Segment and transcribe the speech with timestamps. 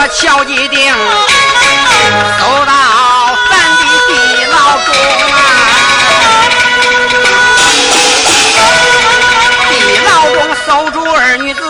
[0.00, 0.94] 我敲一钉，
[2.38, 2.72] 走到
[3.50, 4.10] 咱的地
[4.46, 4.54] 牢
[4.86, 4.88] 中
[5.34, 5.36] 啊，
[9.68, 9.74] 地
[10.06, 11.60] 牢中守住二女子，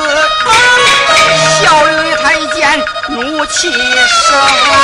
[1.58, 1.92] 小女
[2.22, 4.76] 太监怒气生啊。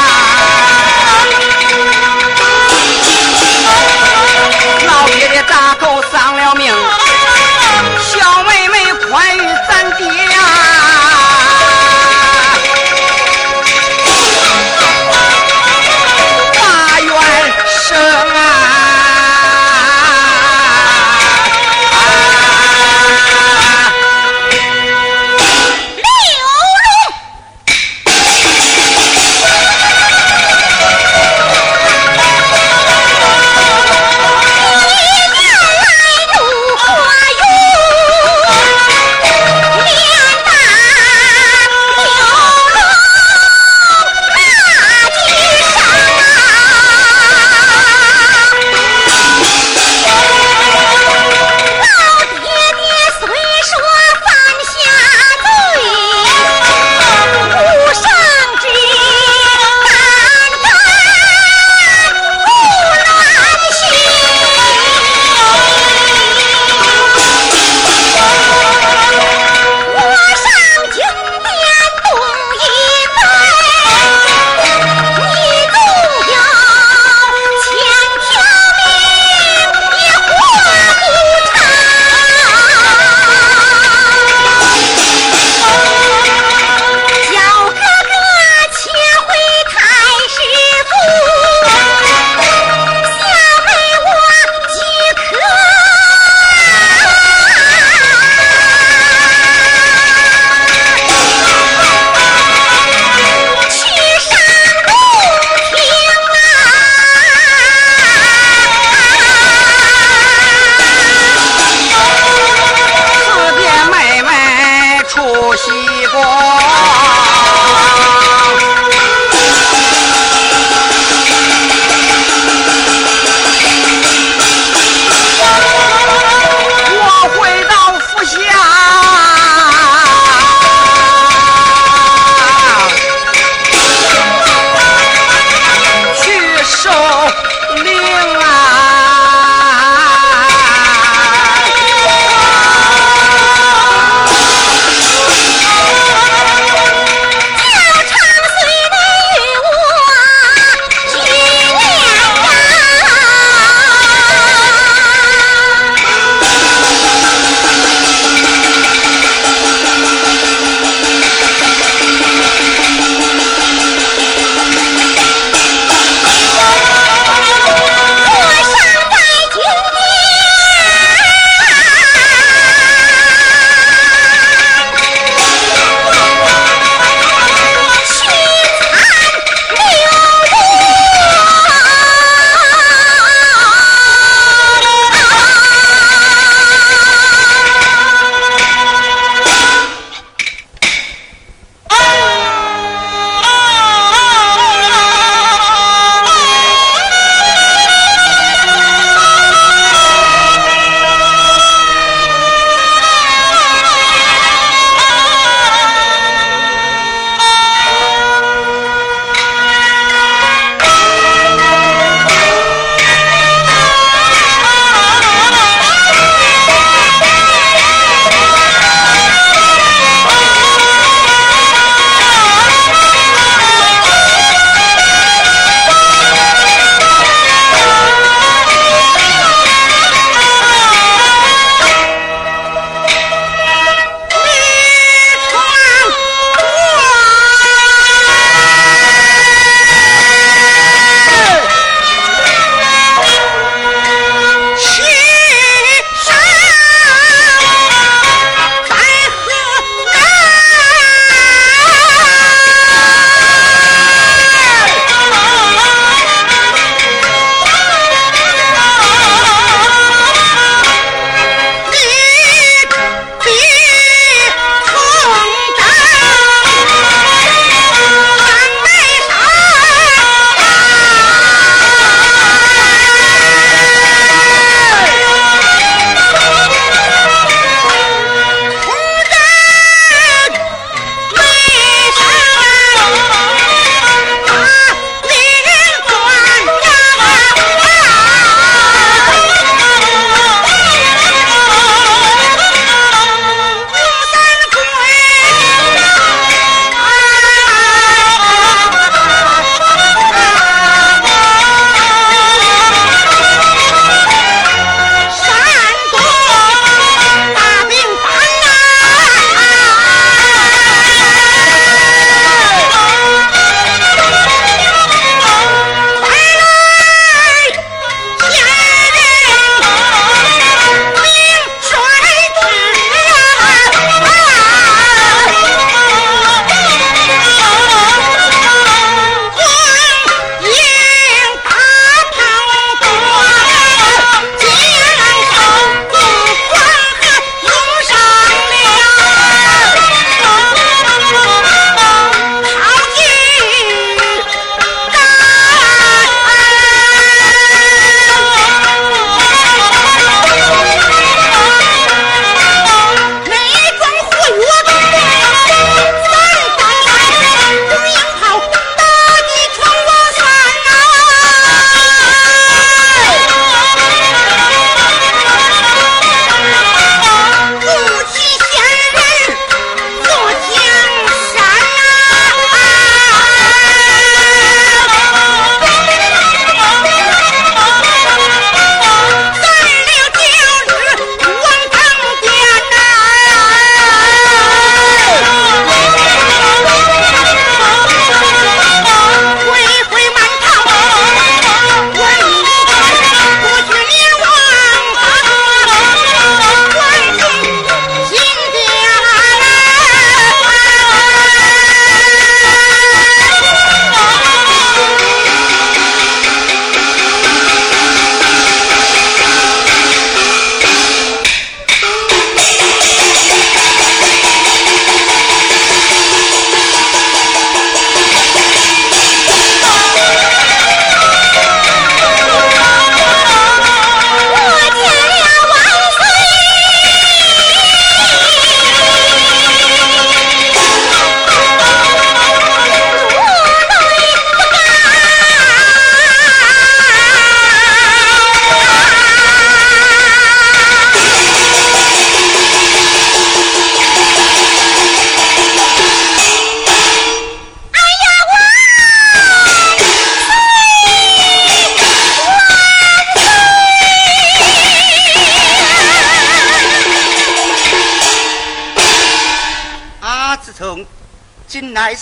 [4.86, 6.72] 老爷的大狗丧了命。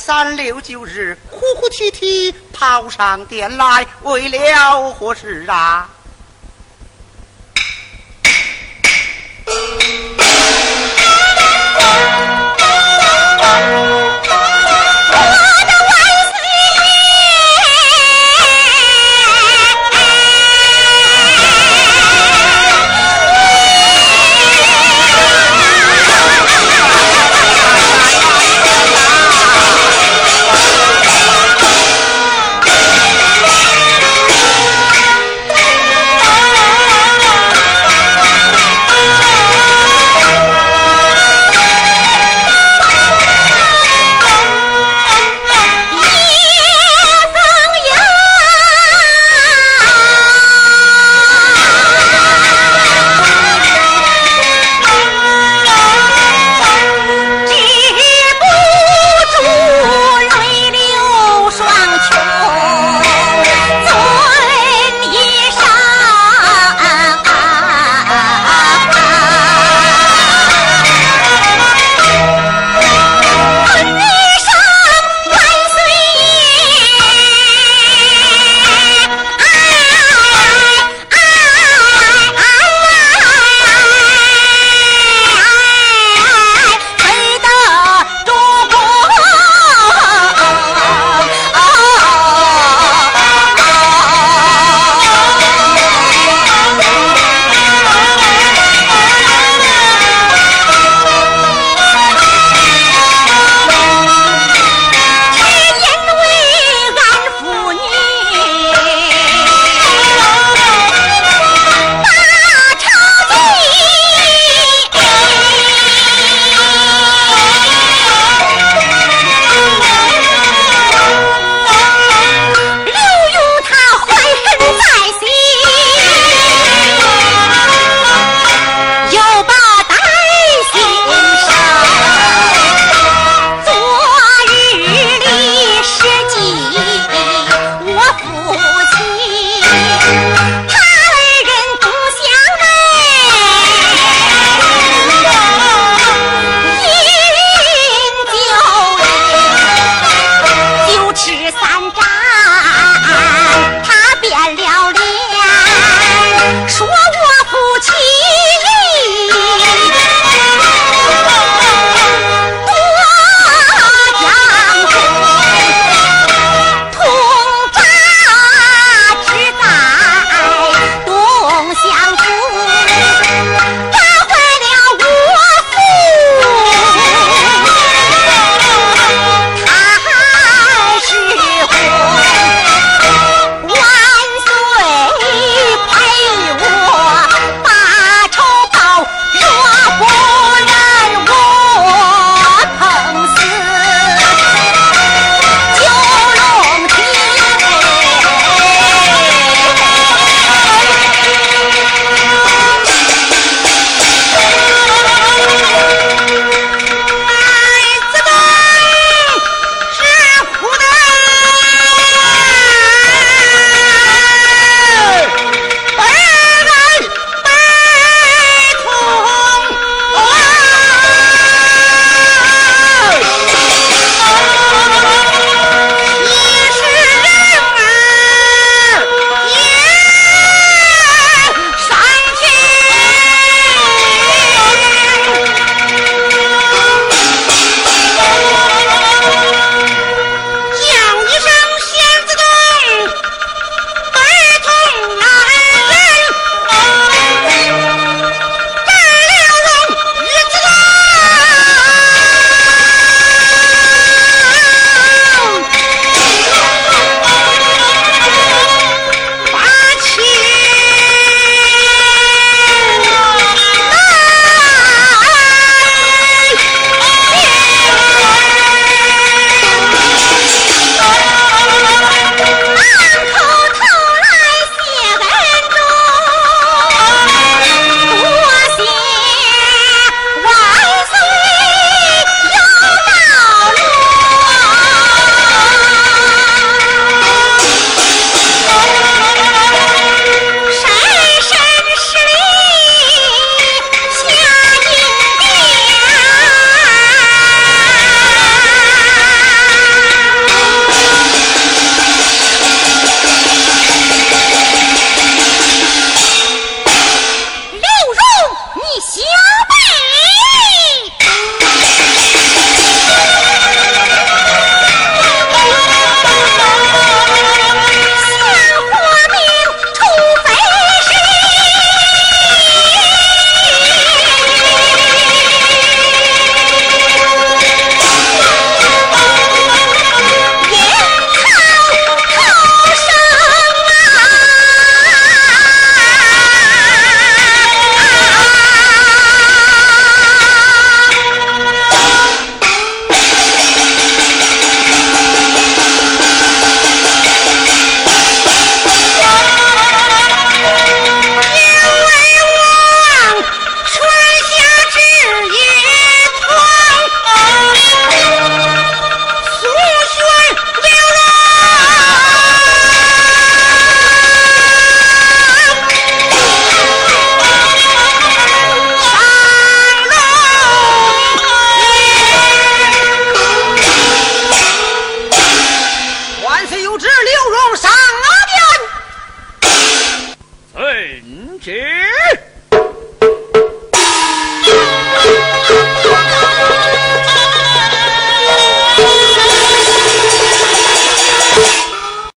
[0.04, 5.88] 三六九日哭哭啼啼跑上殿来为了何事啊？